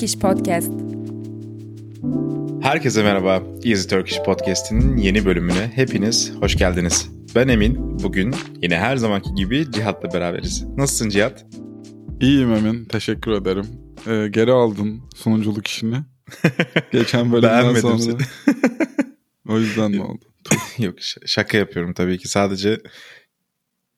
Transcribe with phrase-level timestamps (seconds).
[0.00, 0.72] Turkish Podcast.
[2.62, 3.42] Herkese merhaba.
[3.64, 7.10] Easy Turkish Podcast'inin yeni bölümüne hepiniz hoş geldiniz.
[7.34, 7.98] Ben Emin.
[8.02, 10.64] Bugün yine her zamanki gibi Cihat'la beraberiz.
[10.76, 11.46] Nasılsın Cihat?
[12.20, 12.84] İyiyim Emin.
[12.84, 13.66] Teşekkür ederim.
[14.06, 15.96] Ee, geri aldın sunuculuk işini.
[16.92, 17.98] Geçen bölümden sonra.
[17.98, 18.16] Seni.
[19.48, 20.24] o yüzden mi oldu?
[20.78, 20.94] Yok
[21.26, 22.28] şaka yapıyorum tabii ki.
[22.28, 22.80] Sadece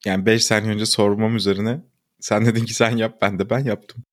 [0.05, 1.81] yani 5 saniye önce sormam üzerine
[2.19, 4.03] sen dedin ki sen yap ben de ben yaptım.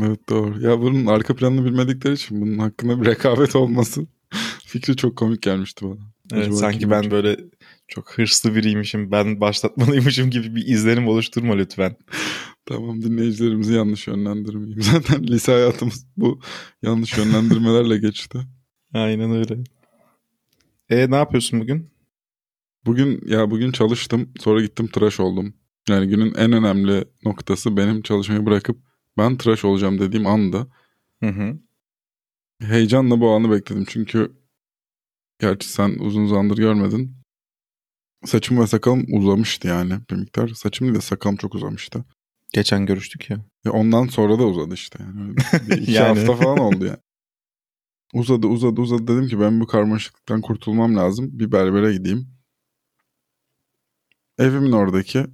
[0.00, 0.60] Evet doğru.
[0.60, 4.06] Ya bunun arka planını bilmedikleri için bunun hakkında bir rekabet olması
[4.66, 6.12] fikri çok komik gelmişti bana.
[6.32, 7.36] Evet, sanki ben böyle
[7.88, 11.96] çok hırslı biriymişim, ben başlatmalıymışım gibi bir izlenim oluşturma lütfen.
[12.66, 14.82] tamam dinleyicilerimizi yanlış yönlendirmeyeyim.
[14.92, 16.40] Zaten lise hayatımız bu
[16.82, 18.38] yanlış yönlendirmelerle geçti.
[18.94, 19.58] Aynen öyle.
[20.90, 21.90] E ne yapıyorsun bugün?
[22.86, 25.54] Bugün ya bugün çalıştım sonra gittim tıraş oldum.
[25.88, 30.66] Yani günün en önemli noktası benim çalışmayı bırakıp ben tıraş olacağım dediğim anda.
[31.20, 31.58] Hı hı.
[32.60, 34.32] Heyecanla bu anı bekledim çünkü
[35.38, 37.16] gerçi sen uzun zamandır görmedin.
[38.24, 40.48] Saçım ve sakalım uzamıştı yani bir miktar.
[40.48, 42.04] Saçım değil de sakalım çok uzamıştı.
[42.52, 43.44] Geçen görüştük ya.
[43.66, 45.36] Ve ondan sonra da uzadı işte yani.
[45.36, 46.18] Bir iki yani.
[46.18, 46.98] hafta falan oldu yani.
[48.14, 51.38] Uzadı uzadı uzadı dedim ki ben bu karmaşıklıktan kurtulmam lazım.
[51.38, 52.28] Bir berbere gideyim.
[54.38, 55.26] Evimin oradaki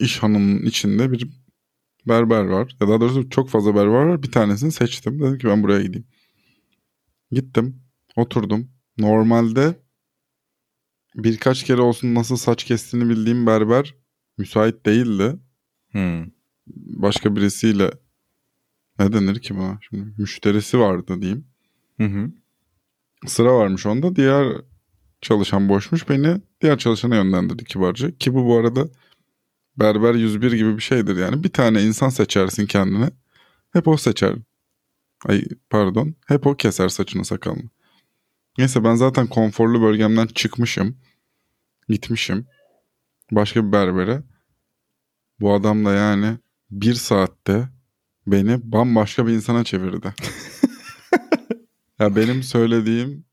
[0.00, 1.28] iş hanının içinde bir
[2.08, 2.76] berber var.
[2.80, 4.22] Ya daha doğrusu çok fazla berber var.
[4.22, 5.20] Bir tanesini seçtim.
[5.20, 6.06] Dedim ki ben buraya gideyim.
[7.32, 7.82] Gittim.
[8.16, 8.68] Oturdum.
[8.98, 9.74] Normalde
[11.14, 13.94] birkaç kere olsun nasıl saç kestiğini bildiğim berber
[14.38, 15.36] müsait değildi.
[15.90, 16.26] Hmm.
[16.76, 17.90] Başka birisiyle
[18.98, 19.78] ne denir ki buna?
[19.88, 21.46] Şimdi müşterisi vardı diyeyim.
[21.96, 22.30] Hı hı.
[23.26, 24.16] Sıra varmış onda.
[24.16, 24.46] Diğer
[25.20, 26.08] çalışan boşmuş.
[26.08, 28.18] Beni diğer çalışana yönlendirdi kibarca.
[28.18, 28.88] Ki bu bu arada
[29.78, 31.44] Berber 101 gibi bir şeydir yani.
[31.44, 33.10] Bir tane insan seçersin kendine.
[33.72, 34.34] Hep o seçer.
[35.26, 36.14] Ay pardon.
[36.26, 37.70] Hep o keser saçını sakalını.
[38.58, 40.96] Neyse ben zaten konforlu bölgemden çıkmışım.
[41.88, 42.46] Gitmişim.
[43.32, 44.22] Başka bir berbere.
[45.40, 46.38] Bu adam da yani
[46.70, 47.68] bir saatte
[48.26, 50.14] beni bambaşka bir insana çevirdi.
[51.98, 53.24] ya benim söylediğim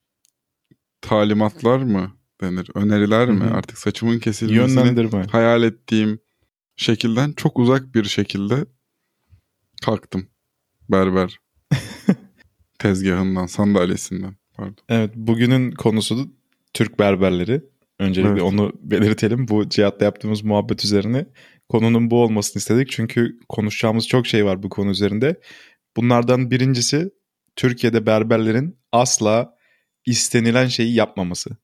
[1.01, 2.11] talimatlar mı
[2.41, 2.69] denir?
[2.75, 3.43] Öneriler mi?
[3.43, 6.19] Artık saçımın kesilmesini hayal ettiğim
[6.75, 8.65] şekilden çok uzak bir şekilde
[9.81, 10.27] kalktım.
[10.89, 11.39] Berber
[12.79, 14.35] tezgahından, sandalyesinden.
[14.53, 14.83] Pardon.
[14.89, 16.31] Evet, bugünün konusu
[16.73, 17.61] Türk berberleri.
[17.99, 18.41] Öncelikle evet.
[18.41, 19.47] onu belirtelim.
[19.47, 21.25] Bu Cihat'la yaptığımız muhabbet üzerine
[21.69, 22.91] konunun bu olmasını istedik.
[22.91, 25.39] Çünkü konuşacağımız çok şey var bu konu üzerinde.
[25.97, 27.11] Bunlardan birincisi
[27.55, 29.57] Türkiye'de berberlerin asla
[30.05, 31.57] istenilen şeyi yapmaması.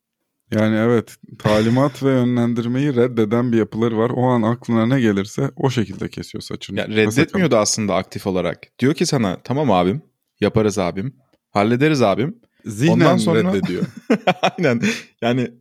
[0.51, 4.09] Yani evet talimat ve yönlendirmeyi reddeden bir yapıları var.
[4.09, 6.79] O an aklına ne gelirse o şekilde kesiyor saçını.
[6.79, 8.79] Ya reddetmiyordu aslında aktif olarak.
[8.79, 10.01] Diyor ki sana tamam abim
[10.39, 11.15] yaparız abim
[11.49, 12.41] hallederiz abim.
[12.65, 13.53] Zihnen Ondan sonra...
[13.53, 13.85] reddediyor.
[14.41, 14.81] Aynen
[15.21, 15.51] yani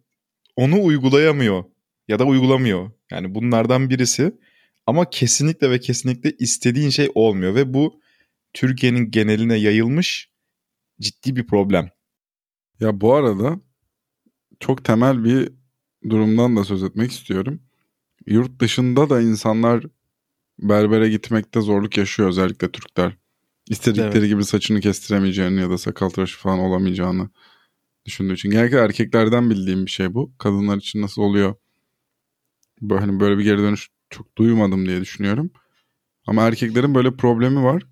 [0.56, 1.64] onu uygulayamıyor
[2.08, 2.90] ya da uygulamıyor.
[3.10, 4.32] Yani bunlardan birisi
[4.86, 8.00] ama kesinlikle ve kesinlikle istediğin şey olmuyor ve bu
[8.54, 10.30] Türkiye'nin geneline yayılmış
[11.00, 11.90] ciddi bir problem.
[12.80, 13.60] Ya bu arada
[14.60, 15.52] çok temel bir
[16.10, 17.60] durumdan da söz etmek istiyorum.
[18.26, 19.84] Yurt dışında da insanlar
[20.58, 23.16] berbere gitmekte zorluk yaşıyor özellikle Türkler.
[23.70, 24.28] İstedikleri evet.
[24.28, 27.30] gibi saçını kestiremeyeceğini ya da sakal tıraşı falan olamayacağını
[28.06, 28.50] düşündüğü için.
[28.50, 30.32] Genellikle erkeklerden bildiğim bir şey bu.
[30.38, 31.54] Kadınlar için nasıl oluyor?
[32.82, 35.50] Böyle, hani böyle bir geri dönüş çok duymadım diye düşünüyorum.
[36.26, 37.82] Ama erkeklerin böyle problemi var.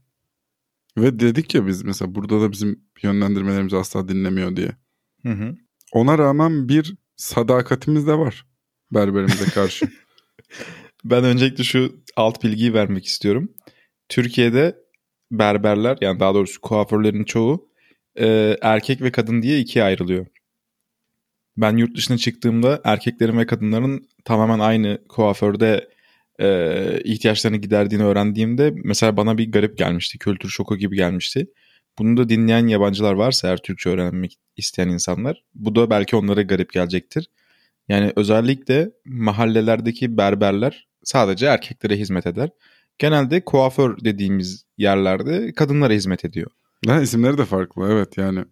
[0.99, 4.77] Ve dedik ya biz mesela burada da bizim yönlendirmelerimizi asla dinlemiyor diye.
[5.23, 5.57] Hı hı.
[5.97, 8.47] Ona rağmen bir sadakatimiz de var
[8.95, 9.87] berberimize karşı.
[11.05, 13.53] ben öncelikle şu alt bilgiyi vermek istiyorum.
[14.09, 14.77] Türkiye'de
[15.31, 17.69] berberler yani daha doğrusu kuaförlerin çoğu
[18.19, 20.27] e, erkek ve kadın diye ikiye ayrılıyor.
[21.57, 25.89] Ben yurt dışına çıktığımda erkeklerin ve kadınların tamamen aynı kuaförde
[26.41, 30.19] e, ihtiyaçlarını giderdiğini öğrendiğimde mesela bana bir garip gelmişti.
[30.19, 31.47] Kültür şoku gibi gelmişti.
[31.99, 36.73] Bunu da dinleyen yabancılar varsa eğer Türkçe öğrenmek isteyen insanlar bu da belki onlara garip
[36.73, 37.31] gelecektir.
[37.89, 42.51] Yani özellikle mahallelerdeki berberler sadece erkeklere hizmet eder.
[42.99, 46.51] Genelde kuaför dediğimiz yerlerde kadınlara hizmet ediyor.
[46.87, 48.45] Ha, isimleri de farklı evet yani.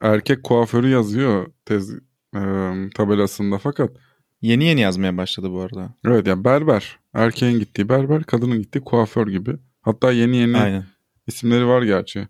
[0.00, 1.90] Erkek kuaförü yazıyor tez
[2.34, 2.40] e,
[2.94, 3.90] tabelasında fakat.
[4.40, 5.94] Yeni yeni yazmaya başladı bu arada.
[6.06, 6.98] Evet yani berber.
[7.14, 9.56] Erkeğin gittiği berber, kadının gittiği kuaför gibi.
[9.82, 10.84] Hatta yeni yeni Aynen.
[11.26, 12.28] isimleri var gerçi.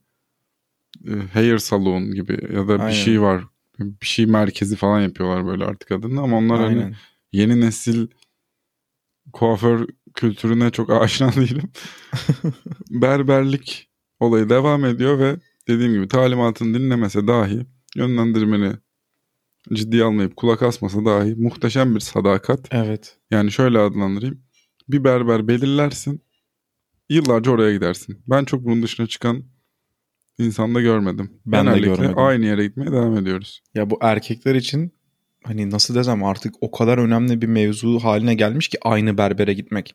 [1.04, 2.88] E, hair salon gibi ya da Aynen.
[2.88, 3.44] bir şey var.
[3.78, 6.82] Bir şey merkezi falan yapıyorlar böyle artık adını ama onlar hani Aynen.
[6.82, 6.94] hani
[7.32, 8.06] yeni nesil
[9.32, 11.70] kuaför kültürüne çok aşina değilim.
[12.90, 13.90] Berberlik
[14.20, 15.36] olayı devam ediyor ve
[15.68, 17.66] dediğim gibi talimatını dinlemese dahi
[17.96, 18.72] yönlendirmeni
[19.72, 22.68] ciddiye almayıp kulak asmasa dahi muhteşem bir sadakat.
[22.70, 23.18] Evet.
[23.30, 24.42] Yani şöyle adlandırayım.
[24.88, 26.22] Bir berber belirlersin.
[27.10, 28.22] Yıllarca oraya gidersin.
[28.26, 29.44] Ben çok bunun dışına çıkan
[30.38, 31.30] insanda görmedim.
[31.46, 32.18] Ben de Genellikle görmedim.
[32.18, 33.62] aynı yere gitmeye devam ediyoruz.
[33.74, 34.92] Ya bu erkekler için
[35.44, 39.94] hani nasıl desem artık o kadar önemli bir mevzu haline gelmiş ki aynı berbere gitmek.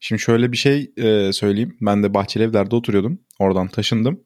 [0.00, 1.76] Şimdi şöyle bir şey e, söyleyeyim.
[1.80, 3.18] Ben de Bahçelievler'de oturuyordum.
[3.38, 4.20] Oradan taşındım.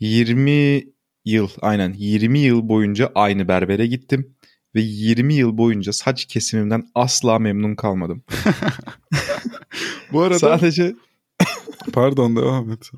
[0.00, 0.82] 20
[1.24, 4.34] yıl aynen 20 yıl boyunca aynı berbere gittim.
[4.74, 8.22] Ve 20 yıl boyunca saç kesimimden asla memnun kalmadım.
[10.12, 10.94] Bu arada Sadece
[11.94, 12.90] pardon devam et.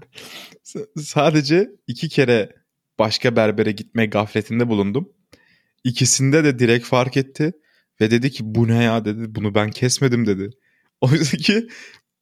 [0.63, 2.53] S- sadece iki kere
[2.99, 5.09] başka berbere gitme gafletinde bulundum.
[5.85, 7.53] İkisinde de direkt fark etti
[8.01, 10.51] ve dedi ki bu ne ya dedi bunu ben kesmedim dedi.
[11.01, 11.69] Oysa ki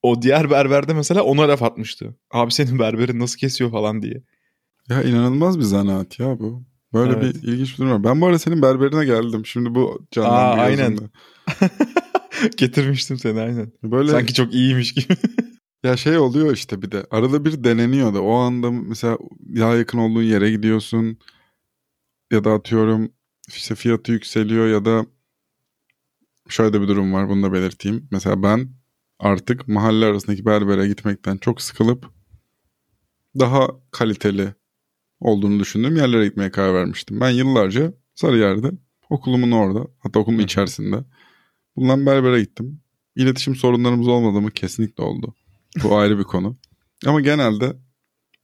[0.02, 2.14] o diğer berberde mesela ona laf atmıştı.
[2.30, 4.22] Abi senin berberin nasıl kesiyor falan diye.
[4.88, 6.62] Ya inanılmaz bir zanaat ya bu.
[6.94, 7.34] Böyle Evet.
[7.42, 8.04] bir ilginç bir durum var.
[8.04, 9.46] Ben bu arada senin berberine geldim.
[9.46, 10.90] Şimdi bu Aa, canlandı aynen.
[10.90, 11.10] gözümde.
[12.56, 13.72] Getirmiştim seni aynen.
[13.82, 15.14] Böyle Sanki çok iyiymiş gibi.
[15.84, 17.06] Ya şey oluyor işte bir de.
[17.10, 18.22] Arada bir deneniyor da.
[18.22, 19.18] O anda mesela
[19.56, 21.18] daha yakın olduğun yere gidiyorsun.
[22.32, 23.12] Ya da atıyorum
[23.48, 25.06] işte fiyatı yükseliyor ya da
[26.48, 27.28] şöyle bir durum var.
[27.28, 28.08] Bunu da belirteyim.
[28.10, 28.68] Mesela ben
[29.18, 32.10] artık mahalle arasındaki berbere gitmekten çok sıkılıp
[33.40, 34.54] daha kaliteli
[35.20, 37.20] olduğunu düşündüğüm yerlere gitmeye karar vermiştim.
[37.20, 38.70] Ben yıllarca Sarıyer'de
[39.10, 41.04] okulumun orada hatta okulumun içerisinde
[41.76, 42.80] bulunan berbere gittim.
[43.16, 44.50] İletişim sorunlarımız olmadı mı?
[44.50, 45.34] Kesinlikle oldu.
[45.82, 46.56] Bu ayrı bir konu.
[47.06, 47.76] Ama genelde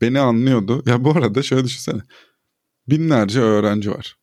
[0.00, 0.82] beni anlıyordu.
[0.86, 2.02] Ya bu arada şöyle düşünsene.
[2.88, 4.16] Binlerce öğrenci var.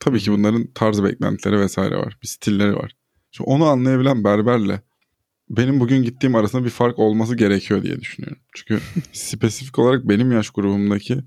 [0.00, 2.18] Tabii ki bunların tarz beklentileri vesaire var.
[2.22, 2.96] Bir stilleri var.
[3.30, 4.82] Şimdi onu anlayabilen berberle
[5.50, 8.42] benim bugün gittiğim arasında bir fark olması gerekiyor diye düşünüyorum.
[8.54, 8.80] Çünkü
[9.12, 11.18] spesifik olarak benim yaş grubumdaki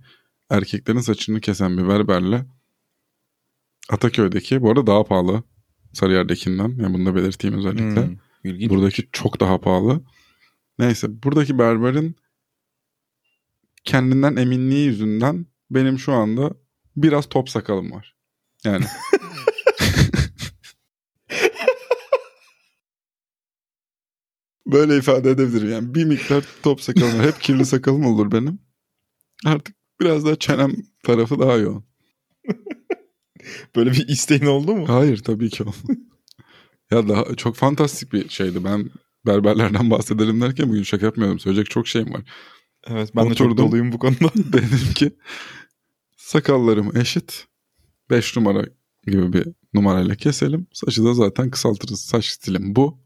[0.49, 2.45] erkeklerin saçını kesen bir berberle
[3.89, 5.43] Ataköy'deki bu arada daha pahalı
[5.93, 6.75] Sarıyer'dekinden.
[6.81, 8.05] Yani bunu da belirteyim özellikle.
[8.07, 8.69] Hmm, ilginç.
[8.69, 10.01] Buradaki çok daha pahalı.
[10.81, 12.15] Neyse buradaki berberin
[13.83, 16.51] kendinden eminliği yüzünden benim şu anda
[16.95, 18.15] biraz top sakalım var.
[18.63, 18.85] Yani
[24.65, 25.71] böyle ifade edebilirim.
[25.71, 27.25] Yani bir miktar top sakalım var.
[27.25, 28.59] Hep kirli sakalım olur benim.
[29.45, 31.85] Artık biraz daha çenem tarafı daha yoğun.
[33.75, 34.89] Böyle bir isteğin oldu mu?
[34.89, 36.01] Hayır tabii ki olmadı.
[36.91, 38.63] ya daha çok fantastik bir şeydi.
[38.63, 38.89] Ben
[39.25, 41.39] berberlerden bahsedelim derken bugün şaka yapmıyorum.
[41.39, 42.21] Söyleyecek çok şeyim var.
[42.87, 43.67] Evet ben de çok Oturdum.
[43.67, 44.31] doluyum bu konuda.
[44.35, 45.11] Dedim ki
[46.17, 47.47] sakallarım eşit.
[48.09, 48.65] 5 numara
[49.07, 50.67] gibi bir numarayla keselim.
[50.73, 52.01] Saçı da zaten kısaltırız.
[52.01, 53.01] Saç stilim bu.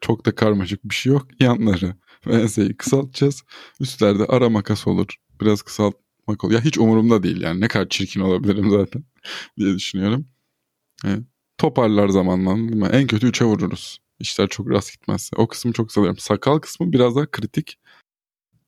[0.00, 1.26] Çok da karmaşık bir şey yok.
[1.40, 1.94] Yanları
[2.26, 3.42] ve enseyi kısaltacağız.
[3.80, 5.06] Üstlerde ara makas olur.
[5.40, 6.54] Biraz kısaltmak olur.
[6.54, 7.60] Ya hiç umurumda değil yani.
[7.60, 9.04] Ne kadar çirkin olabilirim zaten
[9.58, 10.26] diye düşünüyorum.
[11.04, 11.20] Evet.
[11.58, 12.56] Toparlar zamanla.
[12.56, 12.88] değil mi?
[12.92, 13.98] En kötü 3'e vururuz.
[14.18, 15.36] İşler çok rast gitmezse.
[15.36, 16.18] O kısmı çok salıyorum.
[16.18, 17.78] Sakal kısmı biraz daha kritik.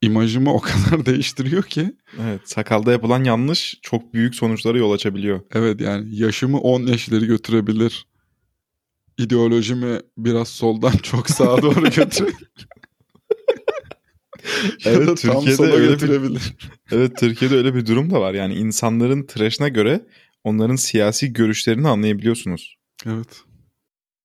[0.03, 1.97] İmajımı o kadar değiştiriyor ki.
[2.21, 5.41] Evet sakalda yapılan yanlış çok büyük sonuçlara yol açabiliyor.
[5.53, 8.07] Evet yani yaşımı 10 yaş ileri götürebilir.
[9.19, 12.49] İdeolojimi biraz soldan çok sağa doğru götürebilir.
[14.85, 16.57] ya Evet, Türkiye'de öyle bir- götürebilir.
[16.93, 18.35] Evet Türkiye'de öyle bir durum da var.
[18.35, 20.07] Yani insanların tıraşına göre
[20.45, 22.77] onların siyasi görüşlerini anlayabiliyorsunuz.
[23.07, 23.41] Evet.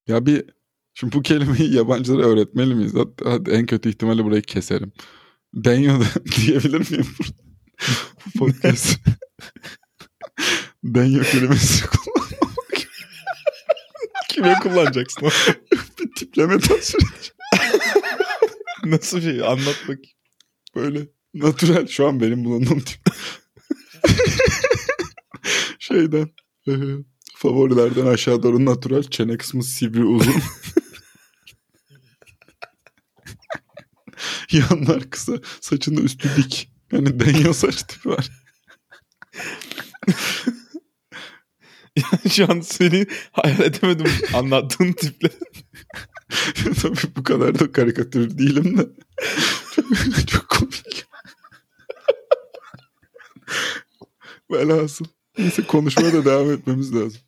[0.07, 0.45] Ya bir
[0.93, 2.93] şimdi bu kelimeyi yabancılara öğretmeli miyiz?
[2.95, 4.91] Hatta hadi en kötü ihtimalle burayı keserim.
[5.53, 7.43] Denyo da diyebilir miyim burada?
[8.25, 8.99] Bu podcast.
[10.83, 11.85] Denyo kelimesi
[14.29, 15.23] Kime kullanacaksın?
[15.99, 17.33] bir tipleme tasvir
[18.85, 19.41] Nasıl şey?
[19.41, 20.01] Anlat bakayım.
[20.75, 23.01] Böyle natürel şu an benim bulunduğum tip.
[25.79, 26.29] Şeyden
[26.67, 26.71] e,
[27.35, 30.35] favorilerden aşağı doğru natürel çene kısmı sivri uzun.
[34.53, 36.71] Yanlar kısa saçında üstü dik.
[36.91, 38.29] Yani denyo saç tipi var.
[42.29, 45.29] Şu an seni hayal edemedim anlattığın tiple.
[46.81, 48.87] Tabii bu kadar da karikatür değilim de.
[49.75, 49.85] çok,
[50.27, 51.05] çok komik.
[54.51, 55.05] Velhasıl.
[55.37, 57.21] Neyse konuşmaya da devam etmemiz lazım.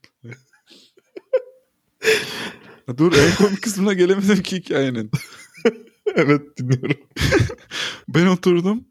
[2.97, 5.11] Dur en komik kısmına gelemedim ki hikayenin.
[6.15, 6.97] evet dinliyorum.
[8.07, 8.83] Ben oturdum.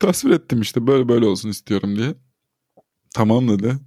[0.00, 2.14] Tasvir ettim işte böyle böyle olsun istiyorum diye.
[3.14, 3.78] Tamam dedi.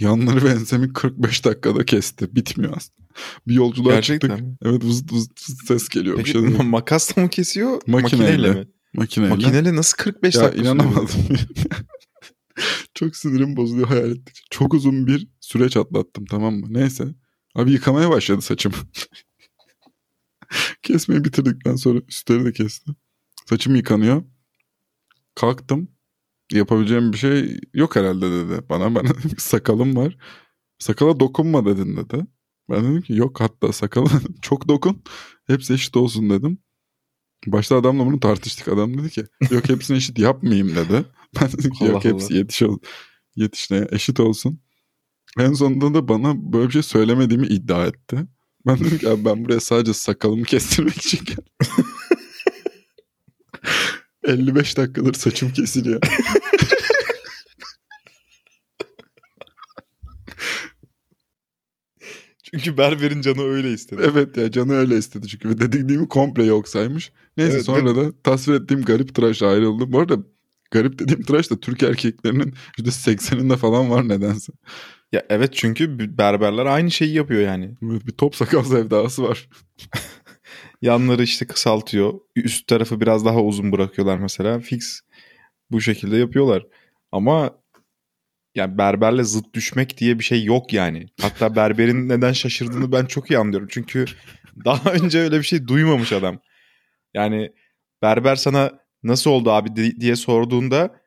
[0.00, 2.36] Yanları ve ensemi 45 dakikada kesti.
[2.36, 3.08] Bitmiyor aslında.
[3.46, 4.46] Bir yolculuğa Gerçekten çıktık.
[4.46, 4.56] mi?
[4.62, 6.18] Evet vız vız vız ses geliyor.
[6.18, 6.62] bir Peki şey değil.
[6.62, 7.82] makasla mı kesiyor?
[7.86, 8.32] Makineyle.
[8.36, 8.68] Makineyle mi?
[8.94, 9.34] Makineyle.
[9.34, 11.08] Makineyle nasıl 45 ya dakika inanamadım.
[12.94, 14.42] Çok sinirim bozuluyor hayal ettikçe.
[14.50, 16.66] Çok uzun bir süreç atlattım tamam mı?
[16.70, 17.04] Neyse.
[17.54, 18.74] Abi yıkamaya başladı saçımı.
[20.82, 22.90] Kesmeyi bitirdikten sonra üstleri de kesti.
[23.46, 24.22] Saçım yıkanıyor.
[25.34, 25.88] Kalktım.
[26.52, 28.94] Yapabileceğim bir şey yok herhalde dedi bana.
[28.94, 30.16] Ben dedim ki sakalım var.
[30.78, 32.26] Sakala dokunma dedin dedi.
[32.70, 34.10] Ben dedim ki yok hatta sakala
[34.42, 35.02] çok dokun.
[35.46, 36.58] Hepsi eşit olsun dedim.
[37.46, 38.68] Başta adamla bunu tartıştık.
[38.68, 41.04] Adam dedi ki yok hepsini eşit yapmayayım dedi.
[41.40, 42.78] Ben dedim ki yok Allah hepsi yetiş ol,
[43.36, 44.60] yetişine eşit olsun.
[45.38, 48.26] En sonunda da bana böyle bir şey söylemediğimi iddia etti.
[48.66, 51.44] Ben dedim ki abi ben buraya sadece sakalımı kestirmek için geldim.
[54.24, 56.00] 55 dakikadır saçım kesiliyor.
[62.42, 64.02] Çünkü berberin canı öyle istedi.
[64.04, 65.48] evet ya canı öyle istedi çünkü.
[65.48, 67.12] Ve dediğimi komple yok saymış.
[67.36, 69.92] Neyse Evet, sonra da tasvir ettiğim garip tıraşla ayrıldım.
[69.92, 70.16] Bu arada
[70.70, 74.52] garip dediğim tıraş da Türk erkeklerinin %80'inde falan var nedense.
[75.12, 77.74] Ya evet çünkü berberler aynı şeyi yapıyor yani.
[77.82, 79.48] Bir top sakal sevdası var.
[80.82, 82.12] Yanları işte kısaltıyor.
[82.36, 84.60] Üst tarafı biraz daha uzun bırakıyorlar mesela.
[84.60, 85.00] Fix
[85.70, 86.66] bu şekilde yapıyorlar.
[87.12, 87.62] Ama
[88.54, 91.06] yani berberle zıt düşmek diye bir şey yok yani.
[91.20, 93.68] Hatta berberin neden şaşırdığını ben çok iyi anlıyorum.
[93.70, 94.04] Çünkü
[94.64, 96.38] daha önce öyle bir şey duymamış adam.
[97.14, 97.52] Yani
[98.02, 98.70] berber sana
[99.02, 101.01] nasıl oldu abi di- diye sorduğunda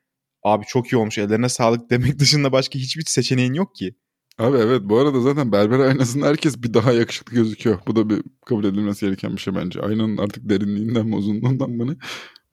[0.46, 3.96] abi çok iyi olmuş ellerine sağlık demek dışında başka hiçbir seçeneğin yok ki.
[4.38, 7.80] Abi evet bu arada zaten berber aynasında herkes bir daha yakışıklı gözüküyor.
[7.88, 9.82] Bu da bir kabul edilmesi gereken bir şey bence.
[9.82, 11.96] Aynanın artık derinliğinden mi uzunluğundan mı ne?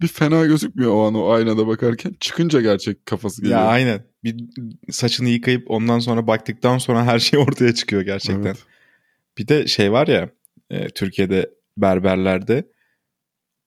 [0.01, 2.15] Bir fena gözükmüyor o an o aynada bakarken.
[2.21, 3.61] Çıkınca gerçek kafası geliyor.
[3.61, 4.05] Ya aynen.
[4.25, 4.37] Bir
[4.91, 8.43] saçını yıkayıp ondan sonra baktıktan sonra her şey ortaya çıkıyor gerçekten.
[8.43, 8.65] Evet.
[9.39, 10.31] Bir de şey var ya
[10.71, 12.65] e, Türkiye'de berberlerde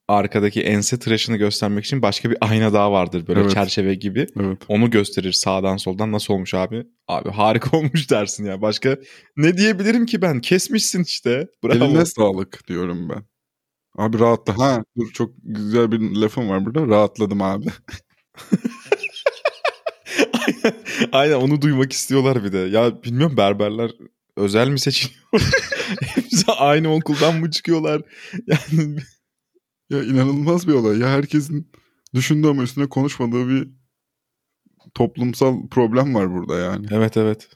[0.07, 3.51] arkadaki ense tıraşını göstermek için başka bir ayna daha vardır böyle Evet.
[3.51, 4.27] çerçeve gibi.
[4.39, 4.57] Evet.
[4.67, 6.83] Onu gösterir sağdan soldan nasıl olmuş abi?
[7.07, 8.61] Abi harika olmuş dersin ya.
[8.61, 8.97] Başka
[9.37, 10.41] ne diyebilirim ki ben?
[10.41, 11.47] Kesmişsin işte.
[11.63, 11.85] Bravo.
[11.85, 13.23] Eline sağlık diyorum ben.
[13.97, 14.57] Abi rahatla.
[14.57, 16.87] Ha dur çok güzel bir lafım var burada.
[16.87, 17.65] Rahatladım abi.
[20.33, 20.73] Aynen,
[21.11, 22.57] aynen onu duymak istiyorlar bir de.
[22.57, 23.91] Ya bilmiyorum berberler
[24.37, 25.21] özel mi seçiliyor?
[26.01, 28.01] Hepsi aynı okuldan mı çıkıyorlar?
[28.47, 28.97] Yani
[29.89, 30.99] Ya inanılmaz bir olay.
[30.99, 31.71] Ya herkesin
[32.13, 33.67] düşündüğü ama üstüne konuşmadığı bir
[34.93, 36.87] toplumsal problem var burada yani.
[36.91, 37.49] evet evet.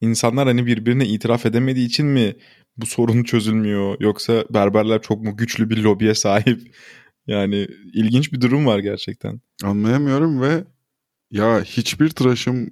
[0.00, 2.36] İnsanlar hani birbirine itiraf edemediği için mi
[2.76, 3.96] bu sorun çözülmüyor?
[4.00, 6.74] Yoksa berberler çok mu güçlü bir lobiye sahip?
[7.26, 9.40] Yani ilginç bir durum var gerçekten.
[9.64, 10.64] Anlayamıyorum ve
[11.30, 12.70] ya hiçbir tıraşım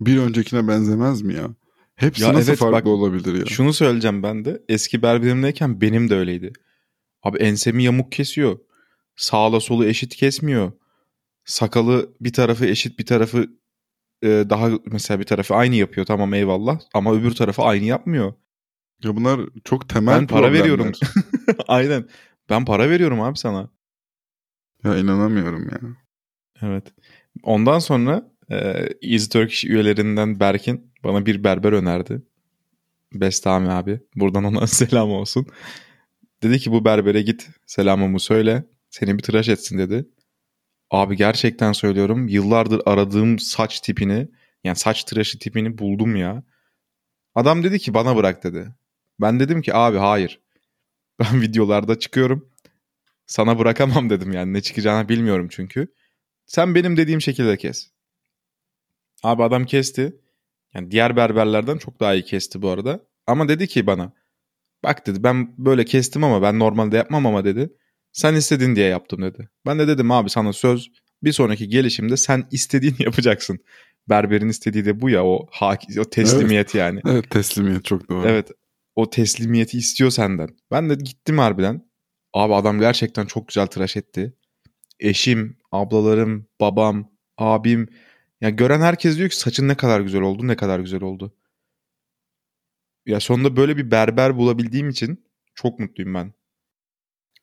[0.00, 1.48] bir öncekine benzemez mi ya?
[1.94, 3.46] Hepsi Ya nasıl evet, farklı bak, olabilir ya?
[3.46, 4.62] Şunu söyleyeceğim ben de.
[4.68, 6.52] Eski berberimdeyken benim de öyleydi.
[7.28, 8.58] Abi ensemi yamuk kesiyor.
[9.16, 10.72] Sağla solu eşit kesmiyor.
[11.44, 13.46] Sakalı bir tarafı eşit bir tarafı
[14.22, 16.06] e, daha mesela bir tarafı aynı yapıyor.
[16.06, 16.80] Tamam eyvallah.
[16.94, 18.34] Ama öbür tarafı aynı yapmıyor.
[19.04, 20.60] Ya bunlar çok temel Ben para problemler.
[20.60, 20.92] veriyorum.
[21.68, 22.08] Aynen.
[22.50, 23.70] Ben para veriyorum abi sana.
[24.84, 25.78] Ya inanamıyorum ya.
[26.62, 26.84] Evet.
[27.42, 28.56] Ondan sonra e,
[29.02, 32.22] Easy Turkish üyelerinden Berkin bana bir berber önerdi.
[33.14, 34.00] Bestami abi.
[34.16, 35.46] Buradan ona selam olsun.
[36.42, 38.64] Dedi ki bu berbere git selamımı söyle.
[38.90, 40.08] Seni bir tıraş etsin dedi.
[40.90, 44.28] Abi gerçekten söylüyorum yıllardır aradığım saç tipini
[44.64, 46.42] yani saç tıraşı tipini buldum ya.
[47.34, 48.74] Adam dedi ki bana bırak dedi.
[49.20, 50.40] Ben dedim ki abi hayır.
[51.20, 52.50] Ben videolarda çıkıyorum.
[53.26, 55.88] Sana bırakamam dedim yani ne çıkacağını bilmiyorum çünkü.
[56.46, 57.90] Sen benim dediğim şekilde kes.
[59.22, 60.16] Abi adam kesti.
[60.74, 63.00] Yani diğer berberlerden çok daha iyi kesti bu arada.
[63.26, 64.12] Ama dedi ki bana
[64.84, 67.70] bak dedi ben böyle kestim ama ben normalde yapmam ama dedi.
[68.12, 69.48] Sen istedin diye yaptım dedi.
[69.66, 70.88] Ben de dedim abi sana söz
[71.22, 73.58] bir sonraki gelişimde sen istediğini yapacaksın.
[74.08, 77.00] Berberin istediği de bu ya o haki, o teslimiyet yani.
[77.06, 78.28] Evet teslimiyet çok doğru.
[78.28, 78.50] Evet.
[78.96, 80.48] O teslimiyeti istiyor senden.
[80.70, 81.88] Ben de gittim harbiden.
[82.34, 84.34] Abi adam gerçekten çok güzel tıraş etti.
[85.00, 87.88] Eşim, ablalarım, babam, abim.
[88.40, 91.34] Ya gören herkes diyor ki saçın ne kadar güzel oldu, ne kadar güzel oldu.
[93.08, 95.24] Ya sonunda böyle bir berber bulabildiğim için
[95.54, 96.32] çok mutluyum ben.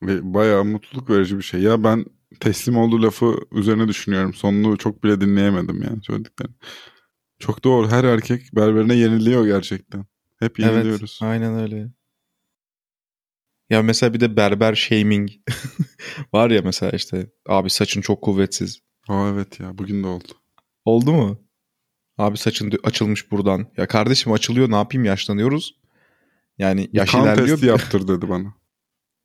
[0.02, 1.60] Ve bayağı mutluluk verici bir şey.
[1.60, 2.04] Ya ben
[2.40, 4.34] teslim olduğu lafı üzerine düşünüyorum.
[4.34, 6.54] Sonunu çok bile dinleyemedim yani söylediklerini.
[7.38, 7.90] Çok doğru.
[7.90, 10.04] Her erkek berberine yeniliyor gerçekten.
[10.38, 11.20] Hep yeniliyoruz.
[11.22, 11.88] Evet, aynen öyle.
[13.70, 15.30] Ya mesela bir de berber shaming
[16.32, 18.80] var ya mesela işte abi saçın çok kuvvetsiz.
[19.08, 20.32] Aa evet ya bugün de oldu.
[20.84, 21.45] Oldu mu?
[22.18, 23.66] Abi saçın açılmış buradan.
[23.76, 25.74] Ya kardeşim açılıyor ne yapayım yaşlanıyoruz.
[26.58, 27.48] Yani yaş kan ilerliyor.
[27.48, 28.54] testi yaptır dedi bana.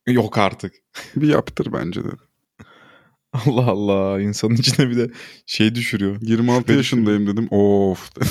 [0.07, 0.73] Yok artık.
[1.15, 2.21] Bir yaptır bence dedi.
[3.33, 5.11] Allah Allah insanın içine bir de
[5.45, 6.17] şey düşürüyor.
[6.21, 7.47] 26 Şüphe yaşındayım dedim.
[7.51, 8.11] Of.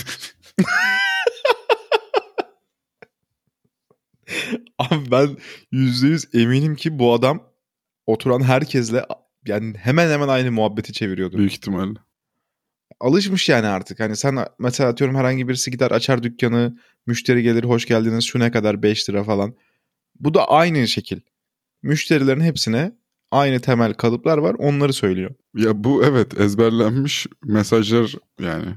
[4.78, 5.36] Abi ben
[5.72, 7.42] %100 eminim ki bu adam
[8.06, 9.06] oturan herkesle
[9.46, 11.38] yani hemen hemen aynı muhabbeti çeviriyordu.
[11.38, 11.98] Büyük ihtimalle.
[13.00, 14.00] Alışmış yani artık.
[14.00, 18.50] Hani sen mesela atıyorum herhangi birisi gider açar dükkanı, müşteri gelir hoş geldiniz şu ne
[18.50, 19.54] kadar 5 lira falan.
[20.20, 21.20] Bu da aynı şekil.
[21.82, 22.92] Müşterilerin hepsine
[23.30, 25.34] aynı temel kalıplar var onları söylüyor.
[25.54, 28.74] Ya bu evet ezberlenmiş mesajlar yani.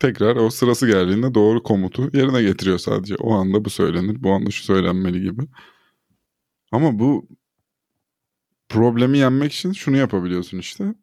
[0.00, 3.16] Tekrar o sırası geldiğinde doğru komutu yerine getiriyor sadece.
[3.16, 5.42] O anda bu söylenir, bu anda şu söylenmeli gibi.
[6.72, 7.28] Ama bu
[8.68, 10.94] problemi yenmek için şunu yapabiliyorsun işte.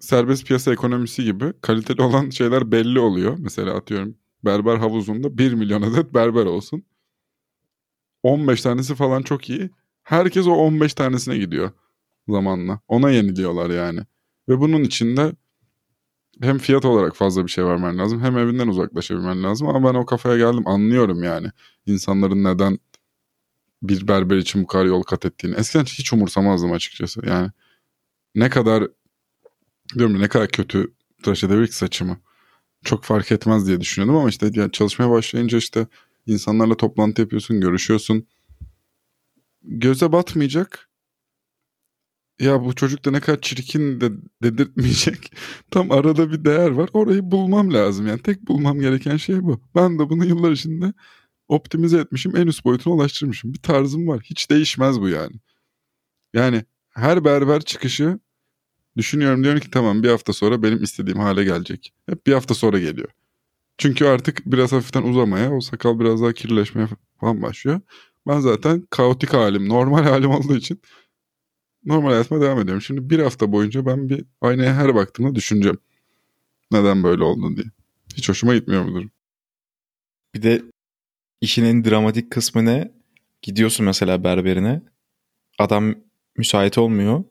[0.00, 3.36] Serbest piyasa ekonomisi gibi kaliteli olan şeyler belli oluyor.
[3.38, 6.84] Mesela atıyorum berber havuzunda 1 milyon adet berber olsun.
[8.22, 9.70] 15 tanesi falan çok iyi.
[10.02, 11.70] Herkes o 15 tanesine gidiyor
[12.28, 12.80] zamanla.
[12.88, 14.00] Ona yeniliyorlar yani.
[14.48, 15.32] Ve bunun içinde
[16.40, 19.68] hem fiyat olarak fazla bir şey vermen lazım hem evinden uzaklaşabilmen lazım.
[19.68, 21.48] Ama ben o kafaya geldim anlıyorum yani.
[21.86, 22.78] insanların neden
[23.82, 25.54] bir berber için bu kadar yol kat ettiğini.
[25.56, 27.26] Eskiden hiç umursamazdım açıkçası.
[27.26, 27.50] Yani
[28.34, 28.88] ne kadar
[29.94, 32.18] diyorum ne kadar kötü tıraş edebilir saçımı.
[32.84, 35.86] Çok fark etmez diye düşünüyordum ama işte yani çalışmaya başlayınca işte
[36.26, 38.26] insanlarla toplantı yapıyorsun, görüşüyorsun.
[39.62, 40.90] Göze batmayacak.
[42.40, 44.10] Ya bu çocuk da ne kadar çirkin de
[44.42, 45.32] dedirtmeyecek.
[45.70, 46.90] Tam arada bir değer var.
[46.92, 48.06] Orayı bulmam lazım.
[48.06, 49.60] Yani tek bulmam gereken şey bu.
[49.74, 50.92] Ben de bunu yıllar içinde
[51.48, 52.36] optimize etmişim.
[52.36, 53.54] En üst boyutuna ulaştırmışım.
[53.54, 54.20] Bir tarzım var.
[54.24, 55.36] Hiç değişmez bu yani.
[56.34, 58.18] Yani her berber çıkışı
[58.96, 61.92] düşünüyorum diyorum ki tamam bir hafta sonra benim istediğim hale gelecek.
[62.08, 63.08] Hep bir hafta sonra geliyor.
[63.78, 66.88] Çünkü artık biraz hafiften uzamaya, o sakal biraz daha kirleşmeye
[67.20, 67.80] falan başlıyor.
[68.26, 70.80] Ben zaten kaotik halim, normal halim olduğu için
[71.84, 72.82] normal hayatıma devam ediyorum.
[72.82, 75.78] Şimdi bir hafta boyunca ben bir aynaya her baktığımda düşüneceğim.
[76.70, 77.66] Neden böyle oldu diye.
[78.16, 79.10] Hiç hoşuma gitmiyor bu durum.
[80.34, 80.62] Bir de
[81.40, 82.92] işin en dramatik kısmı ne?
[83.42, 84.82] Gidiyorsun mesela berberine.
[85.58, 85.94] Adam
[86.36, 87.24] müsait olmuyor.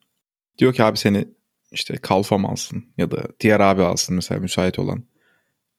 [0.57, 1.27] Diyor ki abi seni
[1.75, 5.03] işte kalfam alsın ya da diğer abi alsın mesela müsait olan.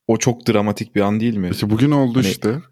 [0.06, 1.48] O çok dramatik bir an değil mi?
[1.52, 2.62] İşte bugün oldu Hani- işte.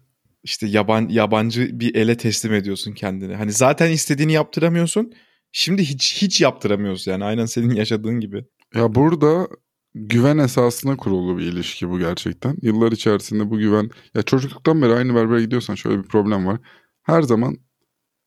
[0.43, 3.35] İşte yaban yabancı bir ele teslim ediyorsun kendini.
[3.35, 5.13] Hani zaten istediğini yaptıramıyorsun.
[5.51, 8.45] Şimdi hiç hiç yaptıramıyorsun yani aynen senin yaşadığın gibi.
[8.75, 9.47] Ya burada
[9.95, 12.57] güven esasına kurulu bir ilişki bu gerçekten.
[12.61, 13.89] Yıllar içerisinde bu güven...
[14.15, 16.59] Ya çocukluktan beri aynı berbere gidiyorsan şöyle bir problem var.
[17.03, 17.57] Her zaman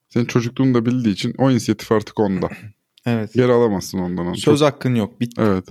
[0.09, 2.49] senin çocukluğunu da bildiği için o inisiyatif artık onda.
[3.09, 3.35] Evet.
[3.35, 4.37] Geri alamazsın ondan onu.
[4.37, 5.21] Söz hakkın yok.
[5.21, 5.43] Bitti.
[5.45, 5.69] Evet.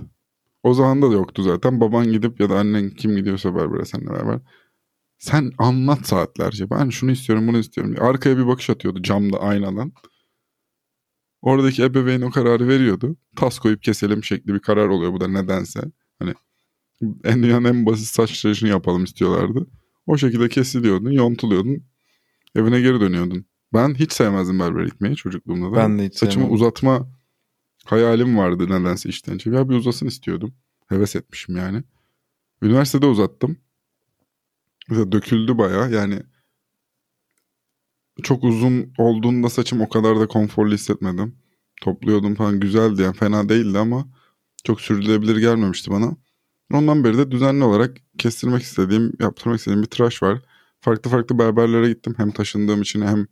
[0.62, 1.80] O zaman da yoktu zaten.
[1.80, 4.40] Baban gidip ya da annen kim gidiyorsa berbere seninle beraber.
[5.18, 6.70] Sen anlat saatlerce.
[6.70, 7.94] Ben şunu istiyorum bunu istiyorum.
[8.00, 9.92] Arkaya bir bakış atıyordu camda aynadan.
[11.42, 13.16] Oradaki ebeveyn o kararı veriyordu.
[13.36, 15.80] Tas koyup keselim şekli bir karar oluyor bu da nedense.
[16.18, 16.34] Hani
[17.24, 19.66] en dünyanın en basit saç tıraşını yapalım istiyorlardı.
[20.06, 21.84] O şekilde kesiliyordun, yontuluyordun.
[22.54, 23.46] Evine geri dönüyordun.
[23.74, 25.76] Ben hiç sevmezdim berbere gitmeyi çocukluğumda da.
[25.76, 26.54] Ben de hiç Saçımı sevmem.
[26.54, 27.08] uzatma
[27.90, 29.50] hayalim vardı nedense işten önce.
[29.50, 30.54] Ya bir uzasın istiyordum.
[30.86, 31.82] Heves etmişim yani.
[32.62, 33.56] Üniversitede uzattım.
[34.88, 36.22] Mesela döküldü baya yani
[38.22, 41.36] çok uzun olduğunda saçım o kadar da konforlu hissetmedim.
[41.82, 44.08] Topluyordum falan güzeldi yani fena değildi ama
[44.64, 46.16] çok sürdürülebilir gelmemişti bana.
[46.72, 50.42] Ondan beri de düzenli olarak kestirmek istediğim, yaptırmak istediğim bir tıraş var.
[50.80, 52.14] Farklı farklı berberlere gittim.
[52.16, 53.26] Hem taşındığım için hem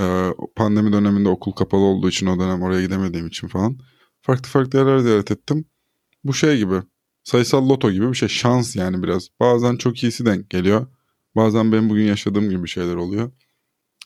[0.00, 3.78] e, pandemi döneminde okul kapalı olduğu için o dönem oraya gidemediğim için falan.
[4.22, 5.64] Farklı farklı yerler ziyaret ettim.
[6.24, 6.82] Bu şey gibi
[7.24, 9.28] sayısal loto gibi bir şey şans yani biraz.
[9.40, 10.86] Bazen çok iyisi denk geliyor.
[11.36, 13.32] Bazen benim bugün yaşadığım gibi şeyler oluyor.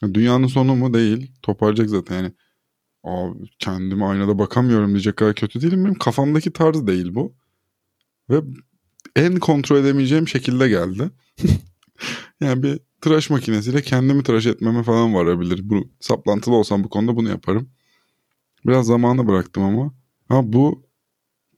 [0.03, 1.33] Dünyanın sonu mu değil.
[1.43, 2.33] Toparlayacak zaten yani.
[3.05, 5.85] Abi kendime aynada bakamıyorum diyecek kadar kötü değilim.
[5.85, 7.35] Benim kafamdaki tarz değil bu.
[8.31, 8.43] Ve
[9.17, 11.11] en kontrol edemeyeceğim şekilde geldi.
[12.41, 15.61] yani bir tıraş makinesiyle kendimi tıraş etmeme falan varabilir.
[15.63, 17.71] Bu saplantılı olsam bu konuda bunu yaparım.
[18.67, 19.95] Biraz zamanı bıraktım ama.
[20.29, 20.87] Ha bu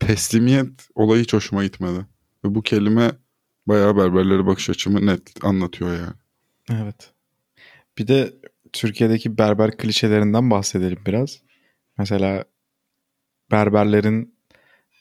[0.00, 2.07] teslimiyet olayı hiç hoşuma gitmedi.
[2.44, 3.12] Ve bu kelime
[3.66, 6.12] bayağı berberlere bakış açımı net anlatıyor yani.
[6.70, 7.12] Evet.
[7.98, 8.35] Bir de
[8.72, 11.42] Türkiye'deki berber klişelerinden bahsedelim biraz.
[11.98, 12.44] Mesela
[13.50, 14.35] berberlerin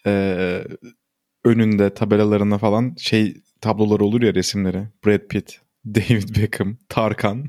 [0.06, 0.68] eee,
[1.44, 4.88] önünde tabelalarında falan şey tabloları olur ya resimleri.
[5.06, 7.46] Brad Pitt, David Beckham, Tarkan.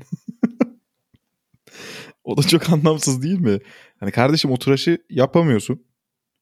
[2.23, 3.59] o da çok anlamsız değil mi?
[3.99, 5.83] Hani kardeşim o tıraşı yapamıyorsun.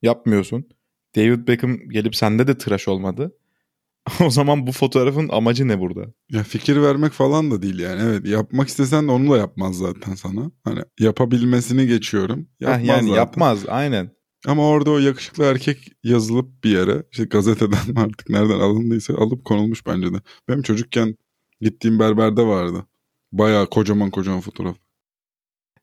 [0.02, 0.70] Yapmıyorsun.
[1.16, 3.32] David Beckham gelip sende de tıraş olmadı.
[4.26, 6.06] o zaman bu fotoğrafın amacı ne burada?
[6.30, 8.02] Ya fikir vermek falan da değil yani.
[8.02, 10.52] Evet yapmak istesen de onu da yapmaz zaten sana.
[10.64, 12.48] Hani yapabilmesini geçiyorum.
[12.60, 13.16] Yapmaz Heh, yani zaten.
[13.16, 14.12] yapmaz aynen.
[14.48, 19.86] Ama orada o yakışıklı erkek yazılıp bir yere işte gazeteden artık nereden alındıysa alıp konulmuş
[19.86, 20.18] bence de.
[20.50, 21.16] Benim çocukken
[21.62, 22.86] gittiğim berberde vardı.
[23.32, 24.78] Bayağı kocaman kocaman fotoğraf.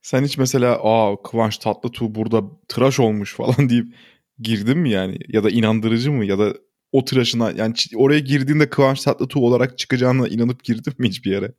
[0.02, 3.94] Sen hiç mesela aa Kıvanç Tatlıtuğ burada tıraş olmuş falan deyip
[4.40, 5.18] girdin mi yani?
[5.28, 6.24] Ya da inandırıcı mı?
[6.24, 6.54] Ya da
[6.92, 11.54] o tıraşına yani oraya girdiğinde Kıvanç Tatlıtuğ olarak çıkacağına inanıp girdin mi hiçbir yere?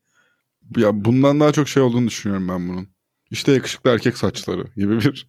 [0.77, 2.87] Ya bundan daha çok şey olduğunu düşünüyorum ben bunun.
[3.31, 5.27] İşte yakışıklı erkek saçları gibi bir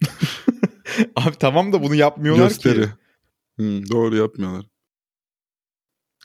[1.15, 2.81] Abi tamam da bunu yapmıyorlar gösteri.
[2.81, 2.89] ki.
[3.55, 4.65] Hmm, doğru yapmıyorlar.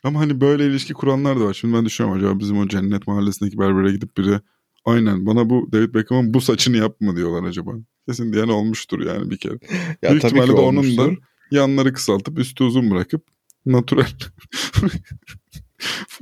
[0.04, 1.54] Ama hani böyle ilişki kuranlar da var.
[1.54, 4.40] Şimdi ben düşünüyorum acaba bizim o cennet mahallesindeki berbere gidip biri
[4.84, 7.72] aynen bana bu David Beckham'ın bu saçını yap mı diyorlar acaba.
[8.08, 9.58] Kesin diyen olmuştur yani bir kere.
[10.02, 11.10] Ya Büyük ihtimalle de onun da
[11.50, 13.26] yanları kısaltıp üstü uzun bırakıp
[13.66, 14.06] natural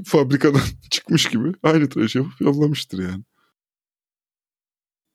[0.04, 0.60] fabrikadan
[0.90, 3.24] çıkmış gibi aynı tıraşı yapıp yollamıştır yani.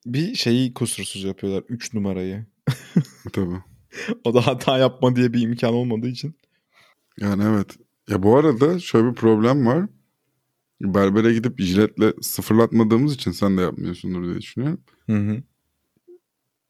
[0.06, 1.64] Bir şeyi kusursuz yapıyorlar.
[1.70, 2.46] 3 numarayı.
[3.34, 3.64] Tabii.
[4.24, 6.36] O da hata yapma diye bir imkan olmadığı için.
[7.20, 7.78] Yani evet.
[8.10, 9.86] Ya bu arada şöyle bir problem var.
[10.82, 14.82] Berbere gidip jiletle sıfırlatmadığımız için sen de yapmıyorsundur diye düşünüyorum.
[15.06, 15.44] Hı hı.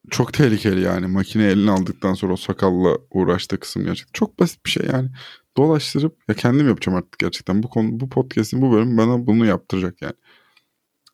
[0.10, 1.08] Çok tehlikeli yani.
[1.08, 4.12] Makine eline aldıktan sonra o sakalla uğraştığı kısım gerçekten.
[4.13, 5.10] Çok basit bir şey yani.
[5.58, 7.63] Dolaştırıp ya kendim yapacağım artık gerçekten.
[7.63, 10.15] Bu konu bu podcast'in bu bölümü bana bunu yaptıracak yani.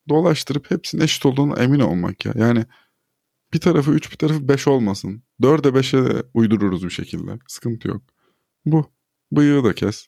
[0.10, 2.34] Dolaştırıp hepsinin eşit olduğunu emin olmak ya.
[2.36, 2.66] Yani
[3.54, 5.24] bir tarafı 3 bir tarafı 5 olmasın.
[5.42, 7.40] 4'e 5'e de uydururuz bir şekilde.
[7.48, 8.02] Sıkıntı yok.
[8.66, 8.92] Bu.
[9.32, 10.08] Bıyığı da kes.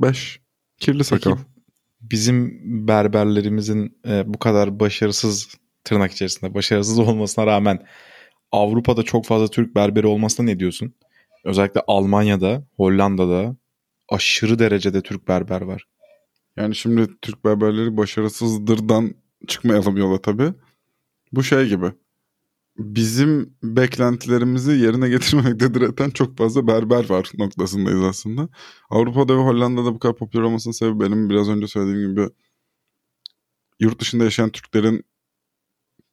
[0.00, 0.40] 5.
[0.78, 1.30] Kirli sakal.
[1.30, 1.54] Peki
[2.00, 5.48] bizim berberlerimizin e, bu kadar başarısız
[5.84, 7.86] tırnak içerisinde başarısız olmasına rağmen
[8.52, 10.94] Avrupa'da çok fazla Türk berberi olmasına ne diyorsun?
[11.44, 13.56] Özellikle Almanya'da, Hollanda'da
[14.08, 15.84] aşırı derecede Türk berber var.
[16.56, 19.14] Yani şimdi Türk berberleri başarısızdırdan
[19.48, 20.52] çıkmayalım yola tabii.
[21.32, 21.86] Bu şey gibi.
[22.78, 28.48] Bizim beklentilerimizi yerine getirmekte direten çok fazla berber var noktasındayız aslında.
[28.90, 32.28] Avrupa'da ve Hollanda'da bu kadar popüler olmasının sebebi benim biraz önce söylediğim gibi
[33.80, 35.04] yurt dışında yaşayan Türklerin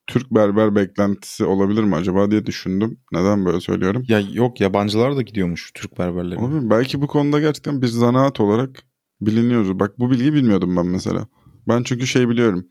[0.08, 2.98] Türk berber beklentisi olabilir mi acaba diye düşündüm.
[3.12, 4.04] Neden böyle söylüyorum?
[4.08, 6.44] Ya yok yabancılar da gidiyormuş Türk berberlerine.
[6.44, 6.70] Olabilir?
[6.70, 8.84] Belki bu konuda gerçekten bir zanaat olarak
[9.22, 9.80] biliniyoruz.
[9.80, 11.28] Bak bu bilgiyi bilmiyordum ben mesela.
[11.68, 12.68] Ben çünkü şey biliyorum.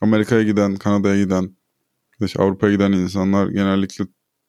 [0.00, 1.56] Amerika'ya giden, Kanada'ya giden,
[2.26, 4.04] işte Avrupa'ya giden insanlar genellikle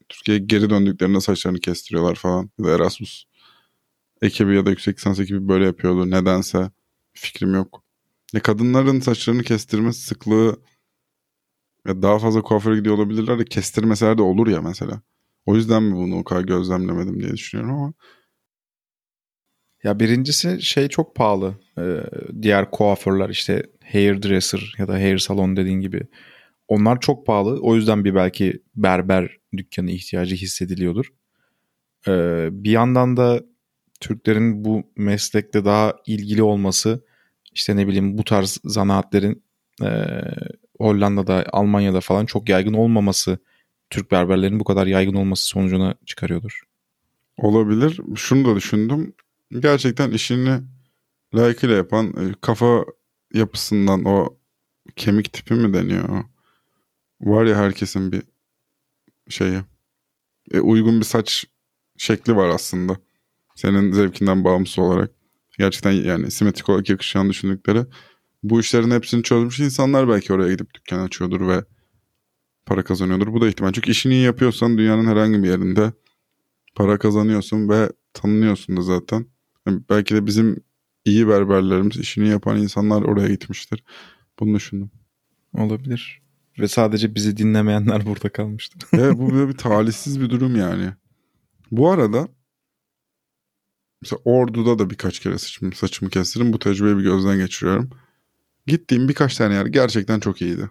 [0.09, 2.49] Türkiye'ye geri döndüklerinde saçlarını kestiriyorlar falan.
[2.59, 3.25] Ya da Erasmus
[4.21, 6.11] ekibi ya da yüksek lisans ekibi böyle yapıyordu.
[6.11, 6.71] Nedense
[7.13, 7.83] fikrim yok.
[8.33, 10.59] Ya kadınların saçlarını kestirme sıklığı
[11.87, 15.01] ya daha fazla kuaföre gidiyor olabilirler de kestirmeseler de olur ya mesela.
[15.45, 17.93] O yüzden mi bunu o kadar gözlemlemedim diye düşünüyorum ama
[19.83, 21.55] Ya birincisi şey çok pahalı.
[21.77, 22.03] Ee,
[22.41, 26.07] diğer kuaförler işte hairdresser ya da hair salon dediğin gibi.
[26.69, 27.59] Onlar çok pahalı.
[27.61, 31.05] O yüzden bir belki berber dükkanı ihtiyacı hissediliyordur.
[32.07, 33.43] Ee, bir yandan da
[33.99, 37.05] Türklerin bu meslekte daha ilgili olması
[37.53, 39.43] işte ne bileyim bu tarz zanaatlerin
[39.83, 39.89] e,
[40.79, 43.39] Hollanda'da, Almanya'da falan çok yaygın olmaması
[43.89, 46.61] Türk berberlerin bu kadar yaygın olması sonucuna çıkarıyordur.
[47.37, 47.99] Olabilir.
[48.15, 49.13] Şunu da düşündüm.
[49.59, 50.59] Gerçekten işini
[51.35, 52.85] layıkıyla yapan e, kafa
[53.33, 54.37] yapısından o
[54.95, 56.23] kemik tipi mi deniyor?
[57.21, 58.23] Var ya herkesin bir
[59.29, 59.61] şeyi.
[60.51, 61.45] E, uygun bir saç
[61.97, 62.97] şekli var aslında.
[63.55, 65.11] Senin zevkinden bağımsız olarak.
[65.57, 67.85] Gerçekten yani simetrik olarak yakışan düşündükleri.
[68.43, 71.63] Bu işlerin hepsini çözmüş insanlar belki oraya gidip dükkan açıyordur ve
[72.65, 73.33] para kazanıyordur.
[73.33, 73.71] Bu da ihtimal.
[73.71, 75.93] Çünkü işini iyi yapıyorsan dünyanın herhangi bir yerinde
[76.75, 79.25] para kazanıyorsun ve tanınıyorsun da zaten.
[79.67, 80.63] Yani belki de bizim
[81.05, 83.83] iyi berberlerimiz, işini yapan insanlar oraya gitmiştir.
[84.39, 84.91] Bunu düşündüm.
[85.53, 86.21] Olabilir.
[86.59, 88.89] Ve sadece bizi dinlemeyenler burada kalmıştır.
[88.93, 90.93] Evet bu böyle bir talihsiz bir durum yani.
[91.71, 92.27] Bu arada
[94.01, 96.53] mesela Ordu'da da birkaç kere saçımı, saçımı kestirdim.
[96.53, 97.89] Bu tecrübeyi bir gözden geçiriyorum.
[98.67, 100.69] Gittiğim birkaç tane yer gerçekten çok iyiydi.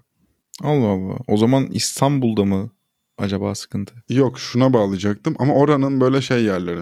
[0.63, 1.19] Allah Allah.
[1.27, 2.71] O zaman İstanbul'da mı
[3.19, 3.95] acaba sıkıntı?
[4.09, 6.81] Yok şuna bağlayacaktım ama oranın böyle şey yerleri.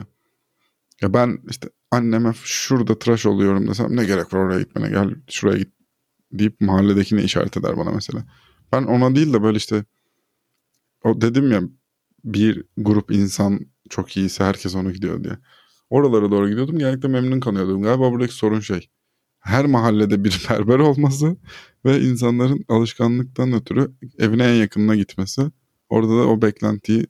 [1.02, 5.58] Ya ben işte anneme şurada tıraş oluyorum desem ne gerek var oraya gitmene gel şuraya
[5.58, 5.72] git
[6.32, 8.24] deyip mahalledekine işaret eder bana mesela.
[8.72, 9.84] Ben ona değil de böyle işte
[11.04, 11.62] o dedim ya
[12.24, 15.38] bir grup insan çok iyiyse herkes ona gidiyor diye.
[15.90, 17.82] Oralara doğru gidiyordum genellikle memnun kalıyordum.
[17.82, 18.88] Galiba buradaki sorun şey.
[19.40, 21.36] Her mahallede bir berber olması
[21.84, 25.42] ve insanların alışkanlıktan ötürü evine en yakınına gitmesi.
[25.88, 27.06] Orada da o beklentiyi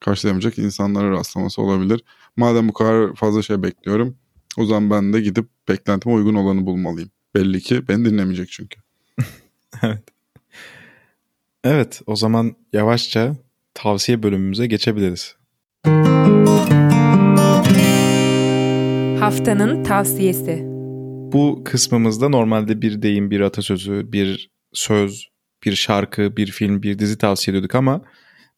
[0.00, 2.04] karşılayamayacak insanlara rastlaması olabilir.
[2.36, 4.16] Madem bu kadar fazla şey bekliyorum
[4.56, 7.10] O zaman ben de gidip beklentime uygun olanı bulmalıyım.
[7.34, 8.80] Belli ki beni dinlemeyecek çünkü.
[9.82, 10.13] evet.
[11.64, 13.36] Evet o zaman yavaşça
[13.74, 15.36] tavsiye bölümümüze geçebiliriz.
[19.20, 20.62] Haftanın tavsiyesi.
[21.32, 25.28] Bu kısmımızda normalde bir deyim, bir atasözü, bir söz,
[25.64, 28.02] bir şarkı, bir film, bir dizi tavsiye ediyorduk ama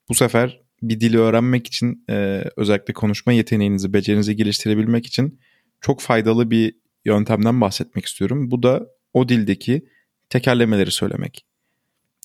[0.08, 5.40] bu sefer bir dili öğrenmek için e, özellikle konuşma yeteneğinizi, becerinizi geliştirebilmek için
[5.80, 8.50] çok faydalı bir yöntemden bahsetmek istiyorum.
[8.50, 9.88] Bu da o dildeki
[10.30, 11.45] tekerlemeleri söylemek.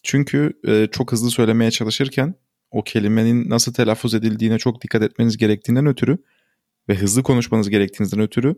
[0.03, 2.35] Çünkü e, çok hızlı söylemeye çalışırken
[2.71, 6.17] o kelimenin nasıl telaffuz edildiğine çok dikkat etmeniz gerektiğinden ötürü
[6.89, 8.55] ve hızlı konuşmanız gerektiğinizden ötürü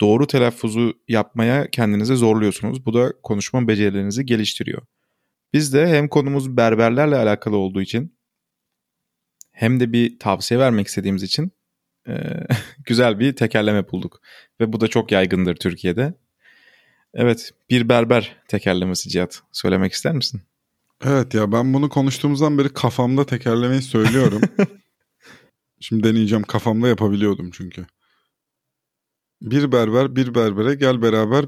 [0.00, 2.86] doğru telaffuzu yapmaya kendinize zorluyorsunuz.
[2.86, 4.82] Bu da konuşma becerilerinizi geliştiriyor.
[5.52, 8.16] Biz de hem konumuz berberlerle alakalı olduğu için
[9.52, 11.52] hem de bir tavsiye vermek istediğimiz için
[12.08, 12.12] e,
[12.86, 14.20] güzel bir tekerleme bulduk.
[14.60, 16.14] Ve bu da çok yaygındır Türkiye'de.
[17.14, 19.42] Evet bir berber tekerlemesi Cihat.
[19.52, 20.42] Söylemek ister misin?
[21.04, 24.40] Evet ya ben bunu konuştuğumuzdan beri kafamda tekerlemeyi söylüyorum.
[25.80, 27.86] Şimdi deneyeceğim kafamda yapabiliyordum çünkü.
[29.42, 31.44] Bir berber bir berbere gel beraber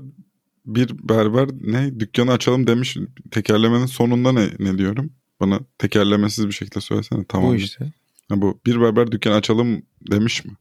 [0.67, 2.97] bir berber ne dükkanı açalım demiş.
[3.31, 5.13] Tekerlemenin sonunda ne, ne diyorum?
[5.41, 7.51] Bana tekerlemesiz bir şekilde söylesene tamam.
[7.51, 7.93] Bu işte.
[8.29, 10.53] Ha, bu bir berber dükkanı açalım demiş mi?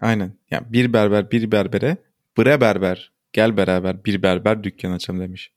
[0.00, 0.32] Aynen.
[0.50, 1.96] Yani bir berber bir berbere
[2.38, 5.52] bre berber gel beraber bir berber dükkan açalım demiş.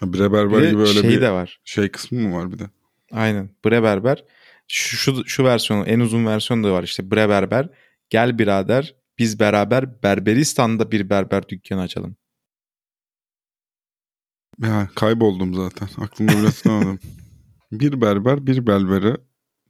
[0.00, 1.60] Ha, bre berber Bir gibi öyle şey bir de var.
[1.64, 2.70] şey kısmı mı var bir de?
[3.12, 3.50] Aynen.
[3.64, 4.24] Bre berber.
[4.68, 7.10] Şu, şu, şu versiyonu en uzun versiyonu da var işte.
[7.10, 7.68] Bre berber
[8.10, 12.16] gel birader biz beraber Berberistan'da bir berber dükkanı açalım.
[14.62, 15.88] Ya kayboldum zaten.
[16.04, 16.98] Aklımda bile tutamadım.
[17.72, 19.16] bir berber bir berbere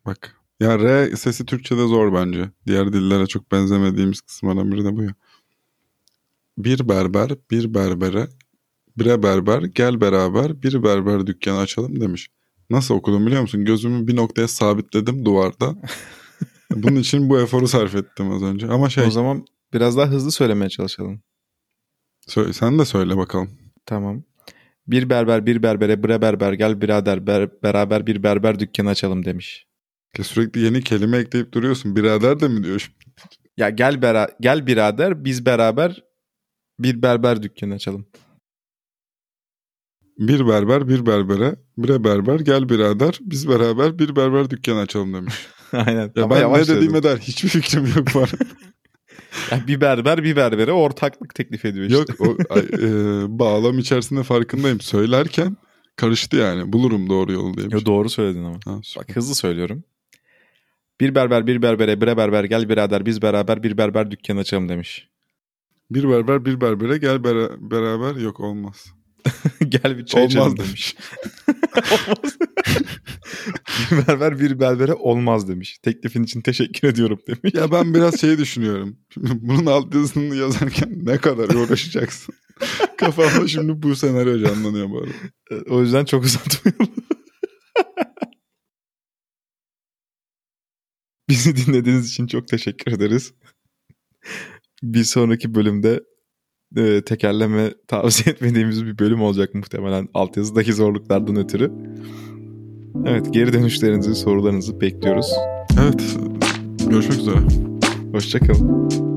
[0.06, 0.36] bak.
[0.60, 2.50] Ya R sesi Türkçe'de zor bence.
[2.66, 5.14] Diğer dillere çok benzemediğimiz kısımlardan biri de bu ya.
[6.58, 8.28] Bir berber bir berbere
[8.98, 12.28] bre berber gel beraber bir berber dükkanı açalım demiş.
[12.70, 13.64] Nasıl okudum biliyor musun?
[13.64, 15.74] Gözümü bir noktaya sabitledim duvarda.
[16.70, 18.66] Bunun için bu eforu sarf ettim az önce.
[18.66, 21.22] Ama şey O zaman biraz daha hızlı söylemeye çalışalım.
[22.26, 23.50] söyle, sen de söyle bakalım.
[23.86, 24.22] Tamam.
[24.86, 29.66] Bir berber bir berbere bre berber gel birader ber- beraber bir berber dükkanı açalım demiş.
[30.18, 31.96] Ya sürekli yeni kelime ekleyip duruyorsun.
[31.96, 32.96] Birader de mi diyor şimdi?
[33.56, 36.02] Ya gel bera gel birader biz beraber
[36.78, 38.06] bir berber dükkanı açalım.
[40.18, 45.34] Bir berber bir berbere bre berber gel birader biz beraber bir berber dükkanı açalım demiş.
[45.72, 46.12] Aynen.
[46.16, 48.30] Ya Ama ben ne dediğime dair hiçbir fikrim yok var.
[49.50, 51.98] Ya bir berber bir berbere ortaklık teklif ediyor işte.
[51.98, 52.88] yok o ay, e,
[53.38, 54.80] bağlam içerisinde farkındayım.
[54.80, 55.56] Söylerken
[55.96, 56.72] karıştı yani.
[56.72, 57.66] Bulurum doğru yolu diye.
[57.70, 58.58] Yo, doğru söyledin ama.
[58.64, 59.08] Ha, süper.
[59.08, 59.84] Bak hızlı söylüyorum.
[61.00, 65.08] Bir berber bir berbere bre berber gel birader biz beraber bir berber dükkanı açalım demiş.
[65.90, 68.86] Bir berber bir berbere gel bera- beraber yok olmaz.
[69.68, 70.96] gel bir çay içelim olmaz demiş.
[71.76, 71.92] demiş.
[72.08, 72.38] olmaz.
[73.90, 75.78] bir berber bir berbere olmaz demiş.
[75.82, 77.54] Teklifin için teşekkür ediyorum demiş.
[77.54, 78.98] ya ben biraz şey düşünüyorum.
[79.14, 82.34] Şimdi bunun alt yazısını yazarken ne kadar uğraşacaksın?
[82.96, 85.64] Kafamda şimdi bu senaryo canlanıyor bu arada.
[85.70, 86.94] O yüzden çok uzatmayalım.
[91.28, 93.34] Bizi dinlediğiniz için çok teşekkür ederiz.
[94.82, 96.00] Bir sonraki bölümde
[96.76, 101.72] e, tekerleme tavsiye etmediğimiz bir bölüm olacak muhtemelen altyazıdaki zorluklardan ötürü.
[103.06, 105.32] Evet geri dönüşlerinizi, sorularınızı bekliyoruz.
[105.82, 106.16] Evet.
[106.90, 107.36] Görüşmek üzere.
[108.12, 109.15] Hoşçakalın.